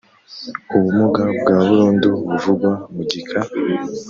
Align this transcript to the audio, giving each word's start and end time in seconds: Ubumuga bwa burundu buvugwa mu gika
Ubumuga 0.75 1.21
bwa 1.39 1.55
burundu 1.67 2.09
buvugwa 2.29 2.71
mu 2.93 3.01
gika 3.09 3.39